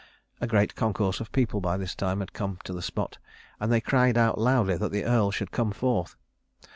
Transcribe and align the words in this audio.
A 0.39 0.47
great 0.47 0.73
concourse 0.73 1.19
of 1.19 1.31
people 1.31 1.61
by 1.61 1.77
this 1.77 1.93
time 1.93 2.21
had 2.21 2.33
come 2.33 2.57
to 2.63 2.73
the 2.73 2.81
spot, 2.81 3.19
and 3.59 3.71
they 3.71 3.79
cried 3.79 4.17
out 4.17 4.39
loudly 4.41 4.75
that 4.75 4.91
the 4.91 5.05
earl 5.05 5.29
should 5.29 5.51
come 5.51 5.71
forth. 5.71 6.15